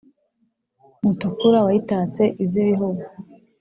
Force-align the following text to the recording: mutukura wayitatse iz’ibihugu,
mutukura 1.01 1.59
wayitatse 1.65 2.23
iz’ibihugu, 2.43 3.05